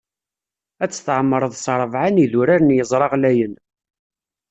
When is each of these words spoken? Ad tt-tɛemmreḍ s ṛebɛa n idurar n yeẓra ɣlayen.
Ad 0.83 0.89
tt-tɛemmreḍ 0.89 1.53
s 1.57 1.65
ṛebɛa 1.79 2.07
n 2.09 2.21
idurar 2.23 2.61
n 2.63 2.75
yeẓra 2.77 3.07
ɣlayen. 3.13 3.53